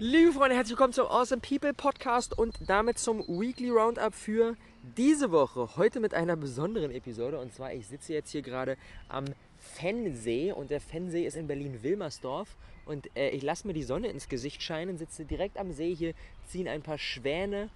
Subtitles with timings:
[0.00, 5.30] Liebe Freunde, herzlich willkommen zum Awesome People Podcast und damit zum Weekly Roundup für diese
[5.30, 5.76] Woche.
[5.76, 8.76] Heute mit einer besonderen Episode und zwar, ich sitze jetzt hier gerade
[9.08, 9.24] am
[9.56, 14.28] Fennsee und der Fennsee ist in Berlin-Wilmersdorf und äh, ich lasse mir die Sonne ins
[14.28, 16.14] Gesicht scheinen, sitze direkt am See hier,
[16.48, 17.70] ziehen ein paar Schwäne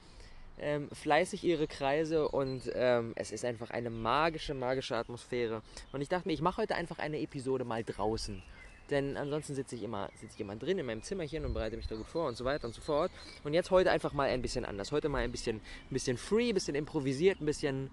[0.59, 5.62] ähm, fleißig ihre Kreise und ähm, es ist einfach eine magische, magische Atmosphäre.
[5.93, 8.43] Und ich dachte mir, ich mache heute einfach eine Episode mal draußen.
[8.91, 11.86] Denn ansonsten sitze ich, immer, sitze ich immer drin in meinem Zimmerchen und bereite mich
[11.86, 13.11] da gut vor und so weiter und so fort.
[13.45, 14.93] Und jetzt heute einfach mal ein bisschen anders.
[14.93, 17.90] Heute mal ein bisschen, ein bisschen free, ein bisschen improvisiert, ein bisschen,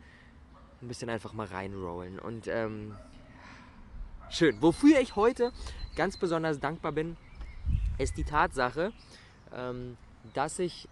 [0.82, 2.20] ein bisschen einfach mal reinrollen.
[2.20, 2.96] Und ähm,
[4.30, 4.62] schön.
[4.62, 5.52] Wofür ich heute
[5.96, 7.18] ganz besonders dankbar bin,
[7.98, 8.94] ist die Tatsache,
[9.54, 9.98] ähm,
[10.34, 10.88] dass ich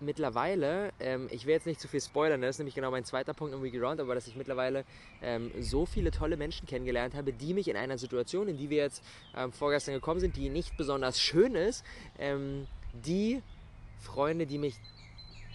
[0.00, 3.34] mittlerweile, ähm, ich will jetzt nicht zu viel spoilern, das ist nämlich genau mein zweiter
[3.34, 4.84] Punkt im Weekly Round, aber dass ich mittlerweile
[5.22, 8.78] ähm, so viele tolle Menschen kennengelernt habe, die mich in einer Situation, in die wir
[8.78, 9.02] jetzt
[9.36, 11.84] ähm, vorgestern gekommen sind, die nicht besonders schön ist,
[12.18, 13.42] ähm, die
[13.98, 14.76] Freunde, die mich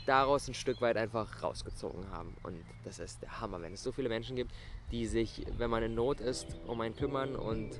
[0.05, 2.35] daraus ein Stück weit einfach rausgezogen haben.
[2.43, 4.51] Und das ist der Hammer, wenn es so viele Menschen gibt,
[4.91, 7.79] die sich, wenn man in Not ist, um einen kümmern und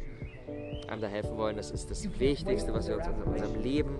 [0.87, 1.57] einem da helfen wollen.
[1.57, 3.99] Das ist das Wichtigste, was wir uns in unserem Leben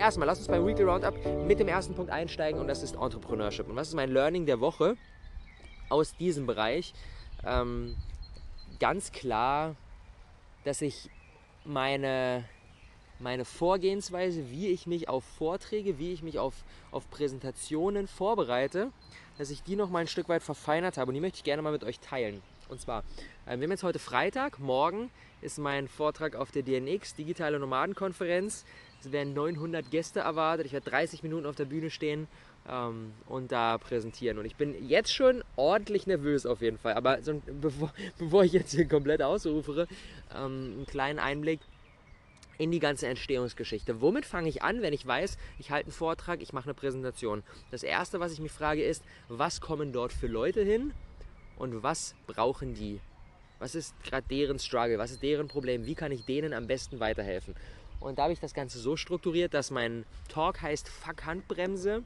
[0.00, 1.14] Erstmal, lass uns beim Weekly Roundup
[1.46, 3.68] mit dem ersten Punkt einsteigen und das ist Entrepreneurship.
[3.68, 4.96] Und was ist mein Learning der Woche
[5.90, 6.94] aus diesem Bereich?
[7.44, 7.94] Ähm,
[8.78, 9.76] ganz klar,
[10.64, 11.10] dass ich
[11.66, 12.46] meine,
[13.18, 16.54] meine Vorgehensweise, wie ich mich auf Vorträge, wie ich mich auf,
[16.92, 18.92] auf Präsentationen vorbereite,
[19.36, 21.60] dass ich die noch mal ein Stück weit verfeinert habe und die möchte ich gerne
[21.60, 22.40] mal mit euch teilen.
[22.70, 23.04] Und zwar,
[23.44, 25.10] äh, wir haben jetzt heute Freitag, morgen
[25.42, 28.64] ist mein Vortrag auf der DNX, Digitale Nomadenkonferenz.
[29.00, 32.28] Es werden 900 Gäste erwartet, ich werde 30 Minuten auf der Bühne stehen
[32.68, 34.38] ähm, und da präsentieren.
[34.38, 36.94] Und ich bin jetzt schon ordentlich nervös auf jeden Fall.
[36.94, 39.86] Aber so, bevor, bevor ich jetzt hier komplett ausrufere,
[40.34, 41.60] ähm, einen kleinen Einblick
[42.58, 44.02] in die ganze Entstehungsgeschichte.
[44.02, 47.42] Womit fange ich an, wenn ich weiß, ich halte einen Vortrag, ich mache eine Präsentation?
[47.70, 50.92] Das Erste, was ich mich frage, ist, was kommen dort für Leute hin
[51.56, 53.00] und was brauchen die?
[53.60, 54.98] Was ist gerade deren Struggle?
[54.98, 55.86] Was ist deren Problem?
[55.86, 57.54] Wie kann ich denen am besten weiterhelfen?
[58.00, 62.02] Und da habe ich das Ganze so strukturiert, dass mein Talk heißt Fuck Handbremse,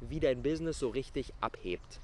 [0.00, 2.00] wie dein Business so richtig abhebt.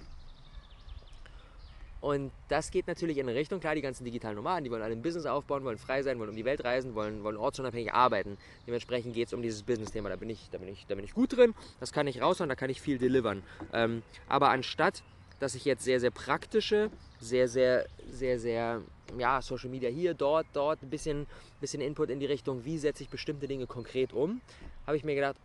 [2.05, 4.93] Und das geht natürlich in eine Richtung, klar, die ganzen digitalen Nomaden, die wollen alle
[4.93, 8.37] ein Business aufbauen, wollen frei sein, wollen um die Welt reisen, wollen, wollen ortsunabhängig arbeiten.
[8.67, 10.11] Dementsprechend geht es um dieses Business-Thema.
[10.11, 12.69] Da, bin ich, da, da bin ich gut drin, das kann ich raushauen, da kann
[12.69, 13.43] ich viel delivern.
[13.73, 15.03] Ähm, aber anstatt,
[15.41, 16.91] dass ich jetzt sehr, sehr praktische,
[17.21, 18.83] sehr, sehr, sehr, sehr,
[19.21, 21.27] ja, Social Media hier, dort, dort, ein bisschen,
[21.61, 24.41] bisschen Input in die Richtung, wie setze ich bestimmte Dinge konkret um,
[24.87, 25.37] habe ich mir gedacht,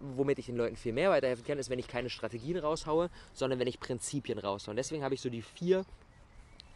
[0.00, 3.58] womit ich den Leuten viel mehr weiterhelfen kann, ist, wenn ich keine Strategien raushaue, sondern
[3.58, 4.72] wenn ich Prinzipien raushaue.
[4.72, 5.84] Und deswegen habe ich so die vier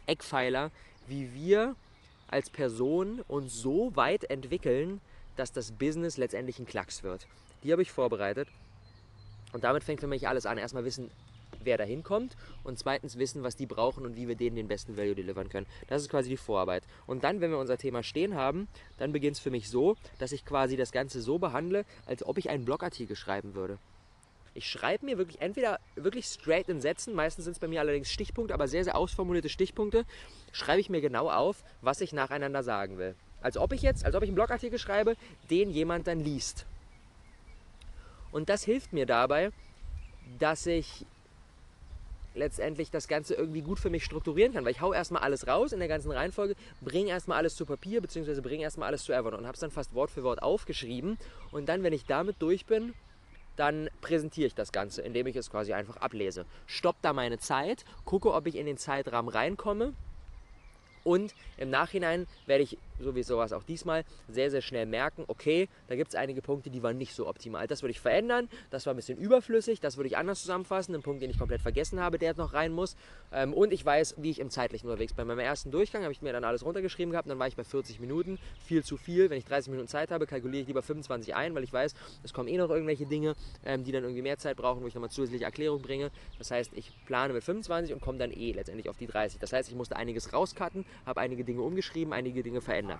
[0.07, 0.71] Eckpfeiler,
[1.07, 1.75] wie wir
[2.27, 5.01] als Person uns so weit entwickeln,
[5.35, 7.27] dass das Business letztendlich ein Klacks wird.
[7.63, 8.47] Die habe ich vorbereitet.
[9.53, 10.57] Und damit fängt für mich alles an.
[10.57, 11.11] Erstmal wissen,
[11.63, 14.97] wer da hinkommt und zweitens wissen, was die brauchen und wie wir denen den besten
[14.97, 15.67] Value delivern können.
[15.87, 16.83] Das ist quasi die Vorarbeit.
[17.07, 18.67] Und dann, wenn wir unser Thema stehen haben,
[18.97, 22.37] dann beginnt es für mich so, dass ich quasi das Ganze so behandle, als ob
[22.37, 23.77] ich einen Blogartikel schreiben würde.
[24.53, 28.11] Ich schreibe mir wirklich entweder wirklich straight in Sätzen, meistens sind es bei mir allerdings
[28.11, 30.05] Stichpunkte, aber sehr, sehr ausformulierte Stichpunkte,
[30.51, 33.15] schreibe ich mir genau auf, was ich nacheinander sagen will.
[33.41, 35.15] Als ob ich jetzt, als ob ich einen Blogartikel schreibe,
[35.49, 36.65] den jemand dann liest.
[38.31, 39.51] Und das hilft mir dabei,
[40.39, 41.05] dass ich
[42.33, 45.71] letztendlich das Ganze irgendwie gut für mich strukturieren kann, weil ich hau erstmal alles raus
[45.71, 49.37] in der ganzen Reihenfolge, bringe erstmal alles zu Papier, beziehungsweise bringe erstmal alles zu Evernote
[49.37, 51.17] und habe es dann fast Wort für Wort aufgeschrieben
[51.51, 52.93] und dann, wenn ich damit durch bin,
[53.55, 56.45] dann präsentiere ich das Ganze, indem ich es quasi einfach ablese.
[56.65, 59.93] Stopp da meine Zeit, gucke, ob ich in den Zeitrahmen reinkomme
[61.03, 65.69] und im Nachhinein werde ich, so wie sowas auch diesmal, sehr, sehr schnell merken, okay,
[65.87, 67.67] da gibt es einige Punkte, die waren nicht so optimal.
[67.67, 71.01] Das würde ich verändern, das war ein bisschen überflüssig, das würde ich anders zusammenfassen, ein
[71.01, 72.95] Punkt, den ich komplett vergessen habe, der noch rein muss.
[73.31, 75.27] Ähm, und ich weiß, wie ich im zeitlichen unterwegs bin.
[75.27, 77.63] Bei meinem ersten Durchgang habe ich mir dann alles runtergeschrieben gehabt, dann war ich bei
[77.63, 79.29] 40 Minuten, viel zu viel.
[79.29, 81.93] Wenn ich 30 Minuten Zeit habe, kalkuliere ich lieber 25 ein, weil ich weiß,
[82.23, 84.95] es kommen eh noch irgendwelche Dinge, ähm, die dann irgendwie mehr Zeit brauchen, wo ich
[84.95, 86.11] nochmal zusätzliche Erklärung bringe.
[86.37, 89.39] Das heißt, ich plane mit 25 und komme dann eh letztendlich auf die 30.
[89.39, 92.90] Das heißt, ich musste einiges rauscutten, habe einige Dinge umgeschrieben, einige Dinge verändert.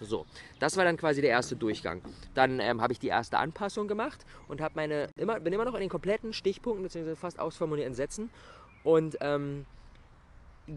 [0.00, 0.26] So,
[0.60, 2.02] das war dann quasi der erste Durchgang.
[2.34, 5.74] Dann ähm, habe ich die erste Anpassung gemacht und habe meine, immer, bin immer noch
[5.74, 7.16] in den kompletten Stichpunkten bzw.
[7.16, 8.30] fast ausformulierten Sätzen
[8.84, 9.66] und ähm,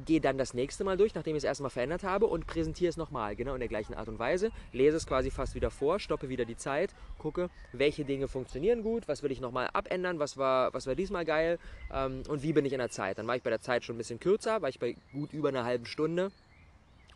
[0.05, 2.97] gehe dann das nächste Mal durch, nachdem ich es erstmal verändert habe und präsentiere es
[2.97, 4.51] nochmal, genau in der gleichen Art und Weise.
[4.71, 9.07] Lese es quasi fast wieder vor, stoppe wieder die Zeit, gucke, welche Dinge funktionieren gut,
[9.07, 11.59] was will ich nochmal abändern, was war, was war diesmal geil
[11.93, 13.17] ähm, und wie bin ich in der Zeit.
[13.17, 15.49] Dann war ich bei der Zeit schon ein bisschen kürzer, war ich bei gut über
[15.49, 16.31] einer halben Stunde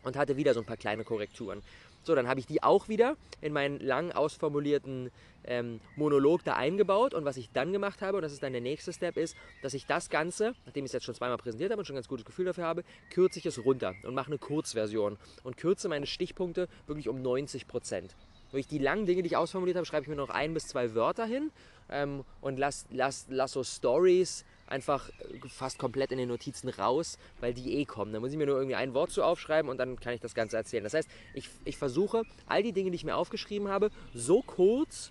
[0.06, 1.62] und hatte wieder so ein paar kleine Korrekturen.
[2.04, 5.10] So, dann habe ich die auch wieder in meinen lang ausformulierten
[5.44, 7.14] ähm, Monolog da eingebaut.
[7.14, 9.74] Und was ich dann gemacht habe, und das ist dann der nächste Step, ist, dass
[9.74, 12.08] ich das Ganze, nachdem ich es jetzt schon zweimal präsentiert habe und schon ein ganz
[12.08, 16.06] gutes Gefühl dafür habe, kürze ich es runter und mache eine Kurzversion und kürze meine
[16.06, 18.14] Stichpunkte wirklich um 90 Prozent.
[18.52, 20.94] Durch die langen Dinge, die ich ausformuliert habe, schreibe ich mir noch ein bis zwei
[20.94, 21.50] Wörter hin
[21.88, 27.18] ähm, und lass, lass, lass so Stories einfach äh, fast komplett in den Notizen raus,
[27.40, 28.12] weil die eh kommen.
[28.12, 30.34] Da muss ich mir nur irgendwie ein Wort zu aufschreiben und dann kann ich das
[30.34, 30.84] Ganze erzählen.
[30.84, 35.10] Das heißt, ich, ich versuche, all die Dinge, die ich mir aufgeschrieben habe, so kurz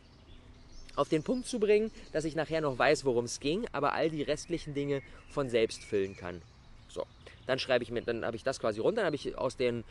[0.95, 4.09] auf den Punkt zu bringen, dass ich nachher noch weiß, worum es ging, aber all
[4.09, 6.41] die restlichen Dinge von selbst füllen kann.
[6.87, 7.05] So,
[7.47, 9.83] dann schreibe ich mir, dann habe ich das quasi runter, dann habe ich aus den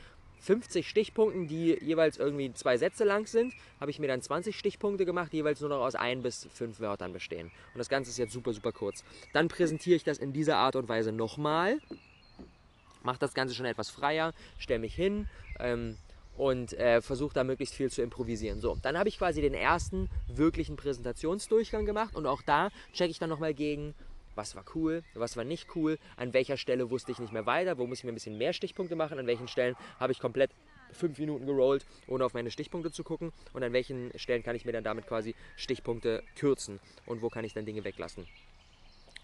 [0.45, 5.07] 50 Stichpunkten, die jeweils irgendwie zwei Sätze lang sind, habe ich mir dann 20 Stichpunkte
[5.07, 7.47] gemacht, die jeweils nur noch aus ein bis fünf Wörtern bestehen.
[7.73, 9.05] Und das Ganze ist jetzt super, super kurz.
[9.33, 11.79] Dann präsentiere ich das in dieser Art und Weise nochmal,
[13.03, 15.29] mache das Ganze schon etwas freier, stelle mich hin
[15.61, 15.97] ähm,
[16.37, 18.61] und äh, versuche da möglichst viel zu improvisieren.
[18.61, 23.19] So, dann habe ich quasi den ersten wirklichen Präsentationsdurchgang gemacht und auch da checke ich
[23.19, 23.95] dann nochmal gegen,
[24.35, 27.79] was war cool, was war nicht cool, an welcher Stelle wusste ich nicht mehr weiter,
[27.79, 30.51] wo muss ich mir ein bisschen mehr Stichpunkte machen, an welchen Stellen habe ich komplett
[30.93, 34.65] fünf Minuten gerollt, ohne auf meine Stichpunkte zu gucken und an welchen Stellen kann ich
[34.65, 38.27] mir dann damit quasi Stichpunkte kürzen und wo kann ich dann Dinge weglassen.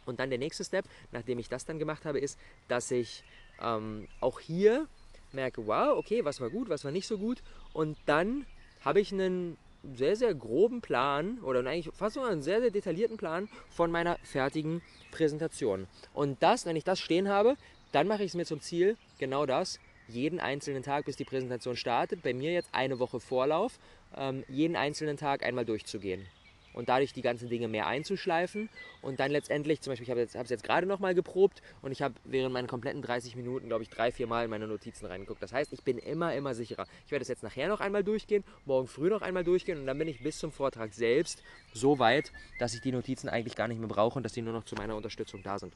[0.06, 3.22] Und dann der nächste Step, nachdem ich das dann gemacht habe, ist, dass ich
[3.60, 4.88] ähm, auch hier
[5.32, 7.42] merke, wow, okay, was war gut, was war nicht so gut
[7.72, 8.46] und dann
[8.80, 9.56] habe ich einen
[9.94, 14.18] sehr, sehr groben Plan oder eigentlich fast sogar einen sehr, sehr detaillierten Plan von meiner
[14.22, 15.86] fertigen Präsentation.
[16.12, 17.56] Und das, wenn ich das stehen habe,
[17.92, 21.76] dann mache ich es mir zum Ziel, genau das, jeden einzelnen Tag, bis die Präsentation
[21.76, 23.78] startet, bei mir jetzt eine Woche Vorlauf,
[24.16, 26.26] ähm, jeden einzelnen Tag einmal durchzugehen
[26.72, 28.68] und dadurch die ganzen Dinge mehr einzuschleifen
[29.02, 32.02] und dann letztendlich, zum Beispiel, ich habe es jetzt, jetzt gerade nochmal geprobt und ich
[32.02, 35.42] habe während meinen kompletten 30 Minuten, glaube ich, drei, vier Mal in meine Notizen reingeguckt.
[35.42, 36.86] Das heißt, ich bin immer, immer sicherer.
[37.06, 39.98] Ich werde es jetzt nachher noch einmal durchgehen, morgen früh noch einmal durchgehen und dann
[39.98, 43.78] bin ich bis zum Vortrag selbst so weit, dass ich die Notizen eigentlich gar nicht
[43.78, 45.74] mehr brauche und dass die nur noch zu meiner Unterstützung da sind.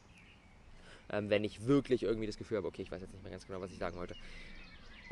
[1.11, 3.47] Ähm, wenn ich wirklich irgendwie das Gefühl habe, okay, ich weiß jetzt nicht mehr ganz
[3.47, 4.17] genau, was ich sagen wollte.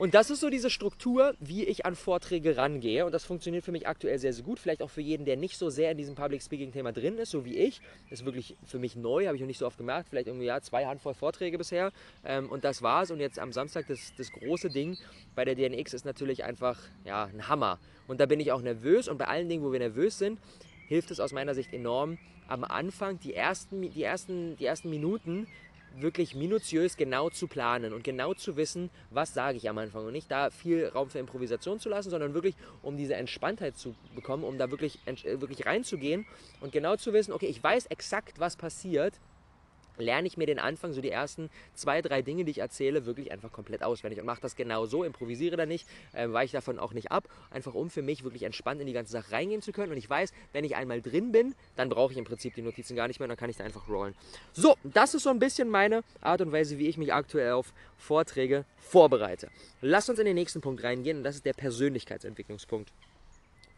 [0.02, 3.06] Und das ist so diese Struktur, wie ich an Vorträge rangehe.
[3.06, 4.58] Und das funktioniert für mich aktuell sehr, sehr gut.
[4.58, 7.44] Vielleicht auch für jeden, der nicht so sehr in diesem Public Speaking-Thema drin ist, so
[7.44, 7.80] wie ich.
[8.10, 10.08] Das ist wirklich für mich neu, habe ich noch nicht so oft gemerkt.
[10.08, 11.92] Vielleicht irgendwie ja, zwei Handvoll Vorträge bisher.
[12.24, 13.12] Ähm, und das war's.
[13.12, 14.98] Und jetzt am Samstag das, das große Ding
[15.36, 17.78] bei der DNX ist natürlich einfach ja, ein Hammer.
[18.08, 19.06] Und da bin ich auch nervös.
[19.06, 20.40] Und bei allen Dingen, wo wir nervös sind,
[20.88, 22.18] hilft es aus meiner Sicht enorm,
[22.48, 25.46] am Anfang, die ersten, die ersten, die ersten Minuten
[25.98, 30.06] wirklich minutiös genau zu planen und genau zu wissen, was sage ich am Anfang.
[30.06, 33.94] Und nicht da viel Raum für Improvisation zu lassen, sondern wirklich um diese Entspanntheit zu
[34.14, 36.26] bekommen, um da wirklich, äh, wirklich reinzugehen
[36.60, 39.14] und genau zu wissen, okay, ich weiß exakt, was passiert
[40.02, 43.32] lerne ich mir den Anfang, so die ersten zwei, drei Dinge, die ich erzähle, wirklich
[43.32, 46.92] einfach komplett auswendig und mache das genau so, improvisiere da nicht, äh, weiche davon auch
[46.92, 49.92] nicht ab, einfach um für mich wirklich entspannt in die ganze Sache reingehen zu können
[49.92, 52.96] und ich weiß, wenn ich einmal drin bin, dann brauche ich im Prinzip die Notizen
[52.96, 54.14] gar nicht mehr dann kann ich da einfach rollen.
[54.52, 57.72] So, das ist so ein bisschen meine Art und Weise, wie ich mich aktuell auf
[57.96, 59.48] Vorträge vorbereite.
[59.80, 62.92] Lasst uns in den nächsten Punkt reingehen und das ist der Persönlichkeitsentwicklungspunkt.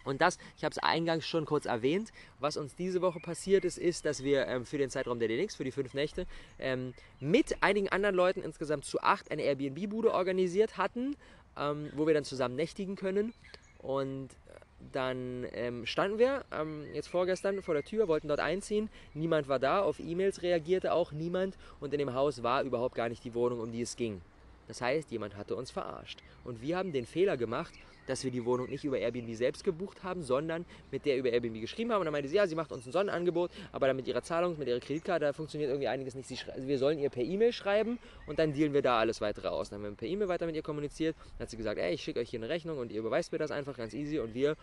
[0.04, 3.78] Und das, ich habe es eingangs schon kurz erwähnt, was uns diese Woche passiert ist,
[3.78, 6.26] ist, dass wir ähm, für den Zeitraum der DNX, für die fünf Nächte,
[6.58, 11.16] ähm, mit einigen anderen Leuten insgesamt zu acht eine Airbnb-Bude organisiert hatten,
[11.58, 13.32] ähm, wo wir dann zusammen nächtigen können.
[13.78, 14.60] Und äh,
[14.92, 18.90] dann ähm, standen wir ähm, jetzt vorgestern vor der Tür, wollten dort einziehen.
[19.14, 23.08] Niemand war da, auf E-Mails reagierte auch niemand und in dem Haus war überhaupt gar
[23.08, 24.20] nicht die Wohnung, um die es ging.
[24.68, 26.20] Das heißt, jemand hatte uns verarscht.
[26.44, 27.74] Und wir haben den Fehler gemacht,
[28.06, 31.60] dass wir die Wohnung nicht über Airbnb selbst gebucht haben, sondern mit der über Airbnb
[31.60, 32.00] geschrieben haben.
[32.00, 34.58] Und dann meinte sie, ja, sie macht uns ein Sonnenangebot, aber dann mit ihrer Zahlung,
[34.58, 36.48] mit ihrer Kreditkarte, da funktioniert irgendwie einiges nicht.
[36.50, 39.70] Also wir sollen ihr per E-Mail schreiben und dann dealen wir da alles weitere aus.
[39.70, 41.16] Dann haben wir per E-Mail weiter mit ihr kommuniziert.
[41.38, 43.38] Dann hat sie gesagt, ey, ich schicke euch hier eine Rechnung und ihr überweist mir
[43.38, 44.56] das einfach ganz easy und wir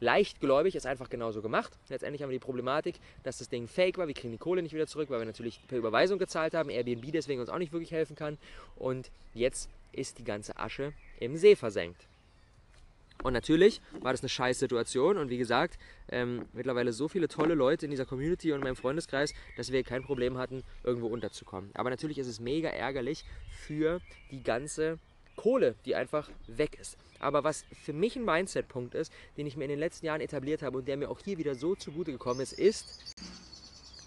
[0.00, 1.72] leichtgläubig ist einfach genauso gemacht.
[1.88, 4.06] Letztendlich haben wir die Problematik, dass das Ding fake war.
[4.06, 6.70] Wir kriegen die Kohle nicht wieder zurück, weil wir natürlich per Überweisung gezahlt haben.
[6.70, 8.38] Airbnb deswegen uns auch nicht wirklich helfen kann.
[8.76, 12.06] Und jetzt ist die ganze Asche im See versenkt.
[13.22, 15.78] Und natürlich war das eine scheiß Situation und wie gesagt,
[16.10, 19.82] ähm, mittlerweile so viele tolle Leute in dieser Community und in meinem Freundeskreis, dass wir
[19.84, 21.70] kein Problem hatten, irgendwo unterzukommen.
[21.74, 24.98] Aber natürlich ist es mega ärgerlich für die ganze
[25.36, 26.96] Kohle, die einfach weg ist.
[27.18, 30.62] Aber was für mich ein Mindset-Punkt ist, den ich mir in den letzten Jahren etabliert
[30.62, 33.14] habe und der mir auch hier wieder so zugute gekommen ist, ist,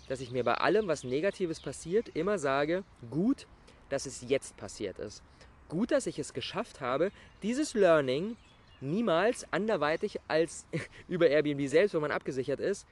[0.08, 3.48] dass ich mir bei allem, was Negatives passiert, immer sage, gut,
[3.90, 5.24] dass es jetzt passiert ist.
[5.70, 7.12] Gut, dass ich es geschafft habe,
[7.44, 8.38] dieses Learning
[8.80, 10.66] niemals anderweitig als
[11.08, 12.86] über Airbnb selbst, wo man abgesichert ist,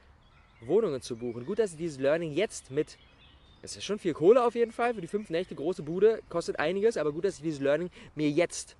[0.61, 1.45] Wohnungen zu buchen.
[1.45, 2.97] Gut, dass ich dieses Learning jetzt mit,
[3.65, 6.59] das ist schon viel Kohle auf jeden Fall, für die fünf Nächte große Bude, kostet
[6.59, 8.75] einiges, aber gut, dass ich dieses Learning mir jetzt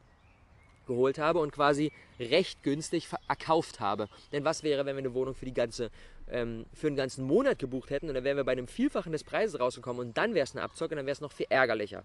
[0.86, 4.08] geholt habe und quasi recht günstig erkauft habe.
[4.32, 5.90] Denn was wäre, wenn wir eine Wohnung für, die ganze,
[6.30, 9.24] ähm, für einen ganzen Monat gebucht hätten und dann wären wir bei einem Vielfachen des
[9.24, 12.04] Preises rausgekommen und dann wäre es eine Abzocke und dann wäre es noch viel ärgerlicher.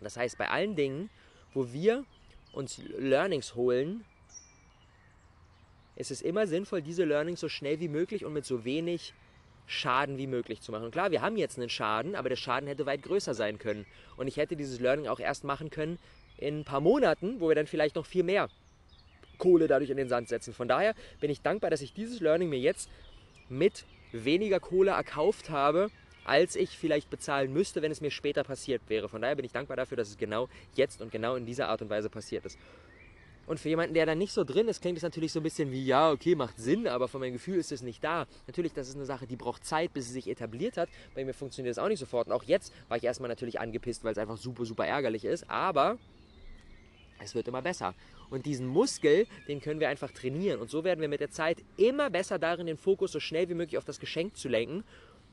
[0.00, 1.10] Das heißt, bei allen Dingen,
[1.54, 2.04] wo wir
[2.52, 4.04] uns Learnings holen,
[5.94, 9.14] ist es immer sinnvoll, diese Learnings so schnell wie möglich und mit so wenig
[9.70, 10.84] Schaden wie möglich zu machen.
[10.84, 13.86] Und klar, wir haben jetzt einen Schaden, aber der Schaden hätte weit größer sein können.
[14.16, 15.98] Und ich hätte dieses Learning auch erst machen können
[16.38, 18.48] in ein paar Monaten, wo wir dann vielleicht noch viel mehr
[19.38, 20.52] Kohle dadurch in den Sand setzen.
[20.52, 22.90] Von daher bin ich dankbar, dass ich dieses Learning mir jetzt
[23.48, 25.90] mit weniger Kohle erkauft habe,
[26.24, 29.08] als ich vielleicht bezahlen müsste, wenn es mir später passiert wäre.
[29.08, 31.80] Von daher bin ich dankbar dafür, dass es genau jetzt und genau in dieser Art
[31.80, 32.58] und Weise passiert ist.
[33.50, 35.72] Und für jemanden, der da nicht so drin ist, klingt es natürlich so ein bisschen
[35.72, 38.28] wie, ja, okay, macht Sinn, aber von meinem Gefühl ist es nicht da.
[38.46, 40.88] Natürlich, das ist eine Sache, die braucht Zeit, bis sie sich etabliert hat.
[41.16, 42.28] Bei mir funktioniert es auch nicht sofort.
[42.28, 45.50] Und auch jetzt war ich erstmal natürlich angepisst, weil es einfach super, super ärgerlich ist.
[45.50, 45.98] Aber
[47.18, 47.96] es wird immer besser.
[48.30, 50.60] Und diesen Muskel, den können wir einfach trainieren.
[50.60, 53.54] Und so werden wir mit der Zeit immer besser darin, den Fokus so schnell wie
[53.54, 54.84] möglich auf das Geschenk zu lenken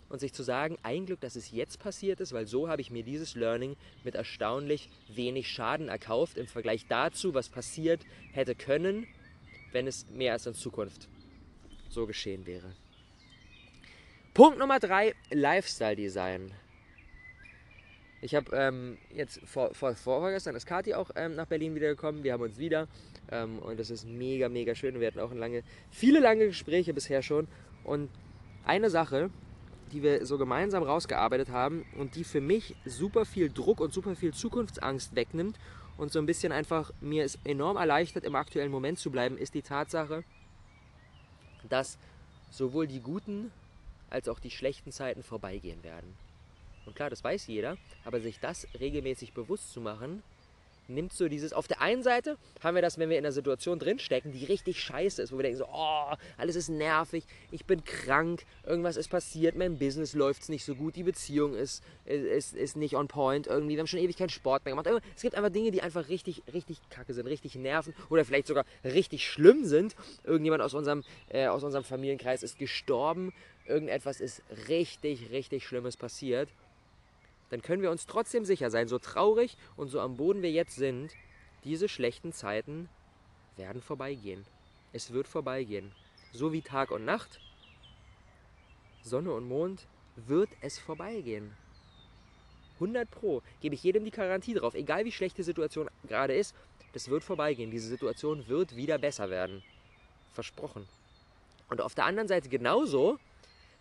[0.10, 2.92] und sich zu sagen, ein Glück, dass es jetzt passiert ist, weil so habe ich
[2.92, 9.08] mir dieses Learning mit erstaunlich wenig Schaden erkauft im Vergleich dazu, was passiert hätte können,
[9.72, 11.08] wenn es mehr als in Zukunft
[11.90, 12.72] so geschehen wäre.
[14.34, 16.52] Punkt Nummer drei, Lifestyle Design.
[18.22, 22.24] Ich habe ähm, jetzt vor, vor, vorgestern ist Kati auch ähm, nach Berlin wiedergekommen.
[22.24, 22.88] Wir haben uns wieder
[23.32, 25.00] ähm, und das ist mega, mega schön.
[25.00, 27.48] Wir hatten auch lange, viele lange Gespräche bisher schon.
[27.84, 28.10] Und
[28.66, 29.30] eine Sache,
[29.92, 34.16] die wir so gemeinsam rausgearbeitet haben und die für mich super viel Druck und super
[34.16, 35.58] viel Zukunftsangst wegnimmt
[35.98, 39.54] und so ein bisschen einfach mir es enorm erleichtert, im aktuellen Moment zu bleiben, ist
[39.54, 40.24] die Tatsache,
[41.70, 41.98] dass
[42.50, 43.52] sowohl die guten
[44.10, 46.16] als auch die schlechten Zeiten vorbeigehen werden.
[46.86, 50.24] Und klar, das weiß jeder, aber sich das regelmäßig bewusst zu machen,
[50.90, 51.54] nimmt so dieses.
[51.54, 54.82] Auf der einen Seite haben wir das, wenn wir in einer Situation drinstecken, die richtig
[54.82, 59.10] scheiße ist, wo wir denken so, oh, alles ist nervig, ich bin krank, irgendwas ist
[59.10, 63.48] passiert, mein Business läuft nicht so gut, die Beziehung ist, ist, ist nicht on point,
[63.48, 64.90] irgendwie, wir haben schon ewig keinen Sport mehr gemacht.
[65.16, 68.66] Es gibt einfach Dinge, die einfach richtig, richtig kacke sind, richtig nerven oder vielleicht sogar
[68.84, 69.96] richtig schlimm sind.
[70.24, 73.34] Irgendjemand aus unserem, äh, aus unserem Familienkreis ist gestorben,
[73.66, 76.50] irgendetwas ist richtig, richtig Schlimmes passiert
[77.50, 80.76] dann können wir uns trotzdem sicher sein, so traurig und so am Boden wir jetzt
[80.76, 81.12] sind,
[81.64, 82.90] diese schlechten Zeiten
[83.56, 84.46] werden vorbeigehen.
[84.94, 85.92] Es wird vorbeigehen.
[86.34, 87.40] So wie Tag und Nacht,
[89.02, 91.56] Sonne und Mond, wird es vorbeigehen.
[92.76, 96.54] 100 Pro gebe ich jedem die Garantie drauf, egal wie schlecht die Situation gerade ist,
[96.94, 97.72] das wird vorbeigehen.
[97.72, 99.64] Diese Situation wird wieder besser werden.
[100.34, 100.88] Versprochen.
[101.70, 103.20] Und auf der anderen Seite genauso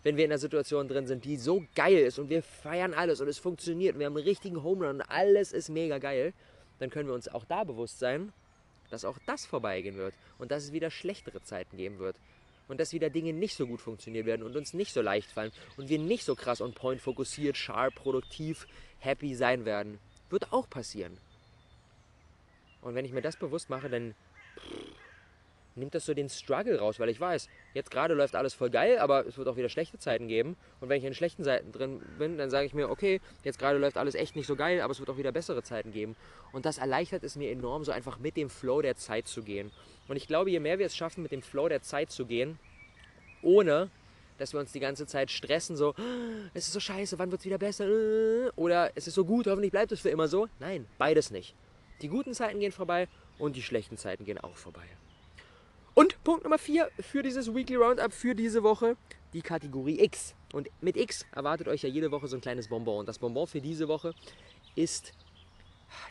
[0.07, 3.21] wenn wir in einer Situation drin sind, die so geil ist und wir feiern alles
[3.21, 6.33] und es funktioniert und wir haben einen richtigen Home Run und alles ist mega geil,
[6.79, 8.33] dann können wir uns auch da bewusst sein,
[8.89, 12.15] dass auch das vorbeigehen wird und dass es wieder schlechtere Zeiten geben wird
[12.69, 15.51] und dass wieder Dinge nicht so gut funktionieren werden und uns nicht so leicht fallen
[15.77, 18.69] und wir nicht so krass on point fokussiert, sharp, produktiv,
[19.01, 19.99] happy sein werden.
[20.31, 21.19] Wird auch passieren.
[22.81, 24.15] Und wenn ich mir das bewusst mache, dann
[25.77, 28.99] nimmt das so den Struggle raus, weil ich weiß, jetzt gerade läuft alles voll geil,
[28.99, 30.57] aber es wird auch wieder schlechte Zeiten geben.
[30.81, 33.79] Und wenn ich in schlechten Zeiten drin bin, dann sage ich mir, okay, jetzt gerade
[33.79, 36.17] läuft alles echt nicht so geil, aber es wird auch wieder bessere Zeiten geben.
[36.53, 39.71] Und das erleichtert es mir enorm, so einfach mit dem Flow der Zeit zu gehen.
[40.09, 42.59] Und ich glaube, je mehr wir es schaffen, mit dem Flow der Zeit zu gehen,
[43.43, 43.91] ohne
[44.39, 45.95] dass wir uns die ganze Zeit stressen, so,
[46.53, 47.87] es ist so scheiße, wann wird es wieder besser?
[48.57, 50.49] Oder es ist so gut, hoffentlich bleibt es für immer so.
[50.59, 51.55] Nein, beides nicht.
[52.03, 54.87] Die guten Zeiten gehen vorbei und die schlechten Zeiten gehen auch vorbei.
[55.99, 58.99] Und Punkt Nummer 4 für dieses Weekly Roundup für diese Woche,
[59.33, 60.35] die Kategorie X.
[60.53, 62.99] Und mit X erwartet euch ja jede Woche so ein kleines Bonbon.
[62.99, 64.13] Und das Bonbon für diese Woche
[64.75, 65.15] ist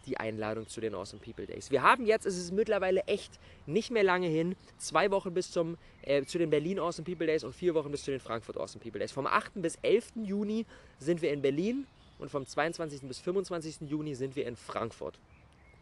[0.07, 1.69] die Einladung zu den Awesome People Days.
[1.69, 5.77] Wir haben jetzt, es ist mittlerweile echt nicht mehr lange hin, zwei Wochen bis zum,
[6.01, 8.81] äh, zu den Berlin Awesome People Days und vier Wochen bis zu den Frankfurt Awesome
[8.81, 9.11] People Days.
[9.11, 9.61] Vom 8.
[9.61, 10.13] bis 11.
[10.23, 10.65] Juni
[10.97, 11.85] sind wir in Berlin
[12.17, 13.01] und vom 22.
[13.01, 13.81] bis 25.
[13.81, 15.19] Juni sind wir in Frankfurt.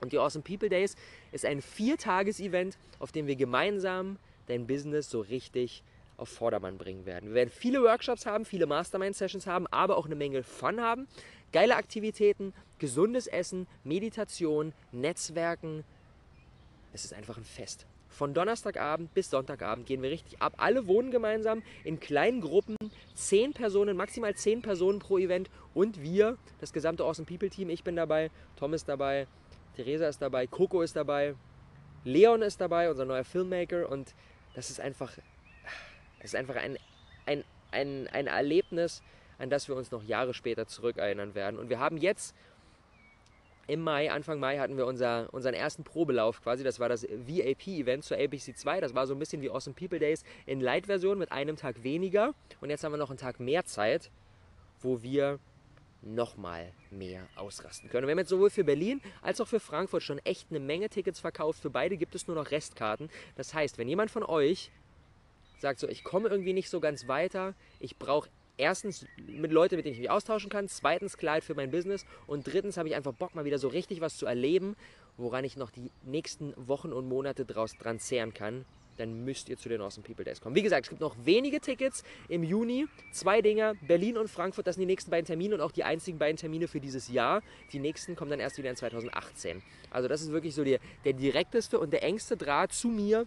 [0.04, 0.96] Und die Awesome People Days
[1.32, 4.18] ist ein Viertages-Event, auf dem wir gemeinsam
[4.48, 5.82] dein Business so richtig
[6.18, 7.30] auf Vordermann bringen werden.
[7.30, 11.08] Wir werden viele Workshops haben, viele Mastermind-Sessions haben, aber auch eine Menge Fun haben.
[11.54, 15.86] Geile Aktivitäten, gesundes Essen, Meditation, Netzwerken.
[16.92, 17.86] Es ist einfach ein Fest.
[18.10, 20.54] Von Donnerstagabend bis Sonntagabend gehen wir richtig ab.
[20.58, 22.76] Alle wohnen gemeinsam in kleinen Gruppen,
[23.16, 27.70] zehn Personen, maximal zehn Personen pro Event und wir, das gesamte Awesome People Team.
[27.70, 29.28] Ich bin dabei, Tom ist dabei,
[29.76, 31.36] Theresa ist dabei, Coco ist dabei,
[32.04, 34.14] Leon ist dabei, unser neuer Filmmaker und
[34.56, 35.12] das ist einfach,
[36.20, 36.78] das ist einfach ein,
[37.26, 39.02] ein, ein, ein Erlebnis,
[39.40, 41.60] an das wir uns noch Jahre später zurückerinnern werden.
[41.60, 42.36] Und wir haben jetzt
[43.68, 46.64] im Mai, Anfang Mai, hatten wir unser, unseren ersten Probelauf quasi.
[46.64, 48.82] Das war das VIP-Event zur APC 2.
[48.82, 52.34] Das war so ein bisschen wie Awesome People Days in Light-Version mit einem Tag weniger.
[52.60, 54.12] Und jetzt haben wir noch einen Tag mehr Zeit,
[54.82, 55.40] wo wir
[56.04, 58.08] nochmal mehr ausrasten können.
[58.08, 61.20] Wir haben jetzt sowohl für Berlin als auch für Frankfurt schon echt eine Menge Tickets
[61.20, 61.62] verkauft.
[61.62, 63.10] Für beide gibt es nur noch Restkarten.
[63.36, 64.72] Das heißt, wenn jemand von euch
[65.60, 69.86] sagt so, ich komme irgendwie nicht so ganz weiter, ich brauche erstens mit Leuten, mit
[69.86, 73.14] denen ich mich austauschen kann, zweitens Klarheit für mein Business und drittens habe ich einfach
[73.14, 74.76] Bock, mal wieder so richtig was zu erleben,
[75.18, 78.66] woran ich noch die nächsten Wochen und Monate draus dran zehren kann,
[78.98, 80.56] dann müsst ihr zu den Awesome People Days kommen.
[80.56, 82.88] Wie gesagt, es gibt noch wenige Tickets im Juni.
[83.12, 86.18] Zwei Dinger, Berlin und Frankfurt, das sind die nächsten beiden Termine und auch die einzigen
[86.18, 87.42] beiden Termine für dieses Jahr.
[87.72, 89.62] Die nächsten kommen dann erst wieder in 2018.
[89.90, 93.26] Also das ist wirklich so der, der direkteste und der engste Draht zu mir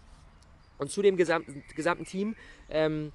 [0.79, 2.37] und zu dem gesamten, gesamten Team.
[2.69, 3.13] Ähm,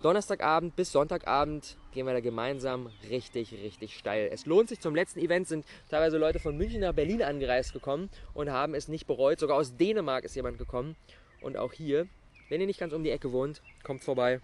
[0.00, 4.30] Donnerstagabend bis Sonntagabend gehen wir da gemeinsam richtig, richtig steil.
[4.32, 4.78] Es lohnt sich.
[4.78, 8.86] Zum letzten Event sind teilweise Leute von München nach Berlin angereist gekommen und haben es
[8.86, 9.40] nicht bereut.
[9.40, 10.94] Sogar aus Dänemark ist jemand gekommen.
[11.40, 12.08] Und auch hier,
[12.48, 14.40] wenn ihr nicht ganz um die Ecke wohnt, kommt vorbei.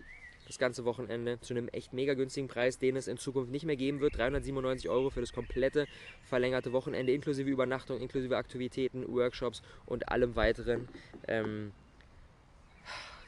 [0.47, 3.77] Das ganze Wochenende zu einem echt mega günstigen Preis, den es in Zukunft nicht mehr
[3.77, 4.19] geben wird.
[4.19, 5.87] 397 Euro für das komplette
[6.23, 10.89] verlängerte Wochenende, inklusive Übernachtung, inklusive Aktivitäten, Workshops und allem weiteren.
[11.27, 11.73] Ähm,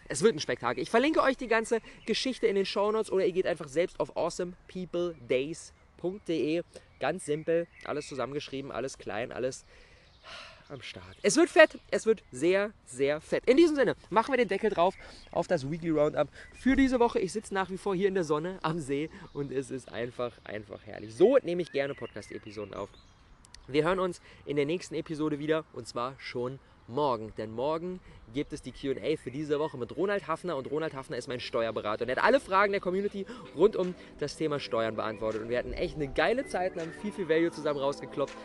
[0.09, 0.83] es wird ein Spektakel.
[0.83, 4.17] Ich verlinke euch die ganze Geschichte in den Shownotes oder ihr geht einfach selbst auf
[4.17, 6.63] awesomepeopledays.de.
[7.01, 9.65] Ganz simpel, alles zusammengeschrieben, alles klein, alles
[10.69, 11.17] am Start.
[11.23, 13.45] Es wird fett, es wird sehr, sehr fett.
[13.47, 14.95] In diesem Sinne, machen wir den Deckel drauf
[15.31, 17.19] auf das Weekly Roundup für diese Woche.
[17.19, 20.33] Ich sitze nach wie vor hier in der Sonne am See und es ist einfach,
[20.45, 21.15] einfach herrlich.
[21.15, 22.89] So nehme ich gerne Podcast-Episoden auf.
[23.69, 27.33] Wir hören uns in der nächsten Episode wieder und zwar schon morgen.
[27.37, 28.01] Denn morgen
[28.33, 31.41] gibt es die QA für diese Woche mit Ronald Hafner und Ronald Hafner ist mein
[31.41, 33.27] Steuerberater und er hat alle Fragen der Community
[33.57, 35.43] rund um das Thema Steuern beantwortet.
[35.43, 38.37] Und wir hatten echt eine geile Zeit und haben viel, viel Value zusammen rausgeklopft.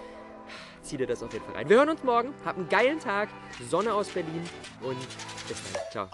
[0.82, 1.70] Zieh dir das auf jeden Fall rein.
[1.70, 2.34] Wir hören uns morgen.
[2.44, 3.30] Habt einen geilen Tag.
[3.70, 4.44] Sonne aus Berlin
[4.82, 4.98] und
[5.48, 5.82] bis dann.
[5.92, 6.10] Ciao.